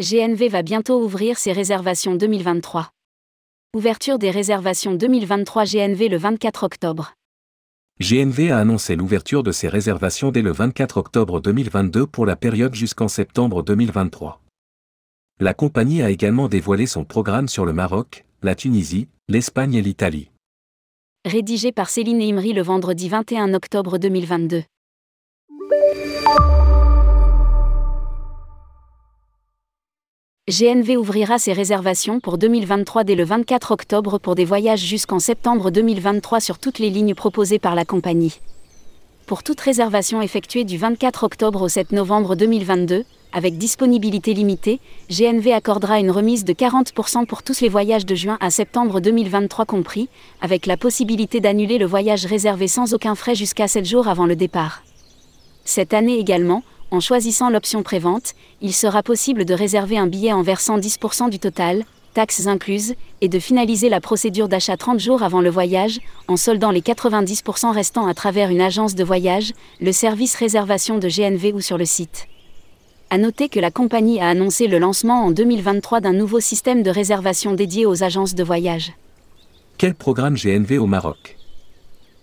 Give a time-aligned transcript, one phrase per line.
[0.00, 2.88] GNV va bientôt ouvrir ses réservations 2023.
[3.76, 7.12] Ouverture des réservations 2023 GNV le 24 octobre.
[8.00, 12.74] GNV a annoncé l'ouverture de ses réservations dès le 24 octobre 2022 pour la période
[12.74, 14.40] jusqu'en septembre 2023.
[15.38, 20.30] La compagnie a également dévoilé son programme sur le Maroc, la Tunisie, l'Espagne et l'Italie.
[21.26, 24.62] Rédigé par Céline Imri le vendredi 21 octobre 2022.
[30.50, 35.70] GNV ouvrira ses réservations pour 2023 dès le 24 octobre pour des voyages jusqu'en septembre
[35.70, 38.40] 2023 sur toutes les lignes proposées par la compagnie.
[39.26, 45.52] Pour toute réservation effectuée du 24 octobre au 7 novembre 2022, avec disponibilité limitée, GNV
[45.52, 50.08] accordera une remise de 40% pour tous les voyages de juin à septembre 2023 compris,
[50.40, 54.34] avec la possibilité d'annuler le voyage réservé sans aucun frais jusqu'à 7 jours avant le
[54.34, 54.82] départ.
[55.64, 60.42] Cette année également, en choisissant l'option prévente, il sera possible de réserver un billet en
[60.42, 65.40] versant 10% du total, taxes incluses, et de finaliser la procédure d'achat 30 jours avant
[65.40, 70.34] le voyage, en soldant les 90% restants à travers une agence de voyage, le service
[70.34, 72.26] réservation de GNV ou sur le site.
[73.10, 76.90] À noter que la compagnie a annoncé le lancement en 2023 d'un nouveau système de
[76.90, 78.92] réservation dédié aux agences de voyage.
[79.78, 81.39] Quel programme GNV au Maroc?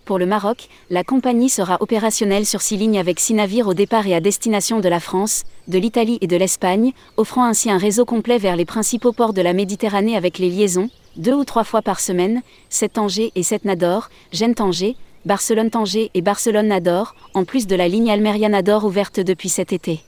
[0.08, 4.08] Pour le Maroc, la compagnie sera opérationnelle sur six lignes avec six navires au départ
[4.08, 8.06] et à destination de la France, de l'Italie et de l'Espagne, offrant ainsi un réseau
[8.06, 11.82] complet vers les principaux ports de la Méditerranée avec les liaisons, deux ou trois fois
[11.82, 17.90] par semaine, 7 Tanger et 7 Nador, Gênes-Tanger, Barcelone-Tanger et Barcelone-Nador, en plus de la
[17.90, 20.00] ligne Almeria-Nador ouverte depuis cet été.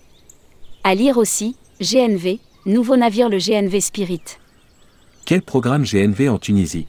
[0.86, 4.24] À lire aussi, GNV, nouveau navire le GNV Spirit.
[5.26, 6.88] Quel programme GNV en Tunisie?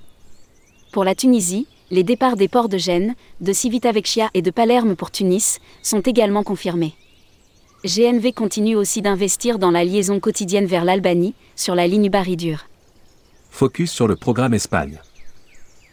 [0.93, 5.11] Pour la Tunisie, les départs des ports de Gênes, de Civitavecchia et de Palerme pour
[5.11, 6.95] Tunis sont également confirmés.
[7.85, 12.67] GNV continue aussi d'investir dans la liaison quotidienne vers l'Albanie, sur la ligne Baridur.
[13.51, 15.01] Focus sur le programme Espagne.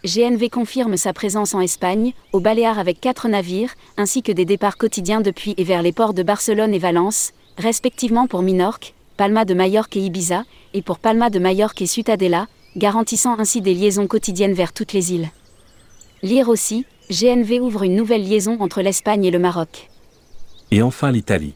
[0.06, 4.78] GNV confirme sa présence en Espagne, au Baléares avec quatre navires, ainsi que des départs
[4.78, 9.56] quotidiens depuis et vers les ports de Barcelone et Valence, respectivement pour Minorque, Palma de
[9.56, 10.44] Majorque et Ibiza,
[10.76, 15.14] et pour Palma de Majorque et Ciutadella, garantissant ainsi des liaisons quotidiennes vers toutes les
[15.14, 15.30] îles.
[16.24, 19.90] Lire aussi, GNV ouvre une nouvelle liaison entre l'Espagne et le Maroc.
[20.72, 21.54] Et enfin l'Italie.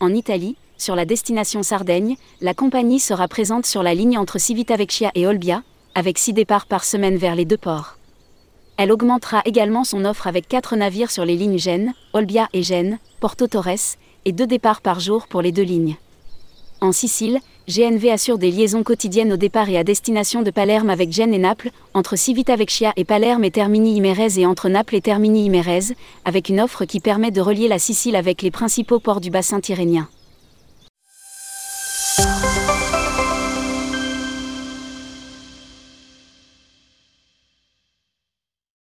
[0.00, 5.10] En Italie, sur la destination Sardaigne, la compagnie sera présente sur la ligne entre Civitavecchia
[5.14, 5.62] et Olbia,
[5.94, 7.98] avec six départs par semaine vers les deux ports.
[8.78, 12.98] Elle augmentera également son offre avec quatre navires sur les lignes Gênes, Olbia et Gênes,
[13.20, 15.96] Porto Torres, et deux départs par jour pour les deux lignes.
[16.80, 21.12] En Sicile, GNV assure des liaisons quotidiennes au départ et à destination de Palerme avec
[21.12, 25.44] Gênes et Naples, entre Civitavecchia et Palerme et Termini Imerese et entre Naples et Termini
[25.44, 25.92] Imerese,
[26.24, 29.60] avec une offre qui permet de relier la Sicile avec les principaux ports du bassin
[29.60, 30.08] tyrrhénien.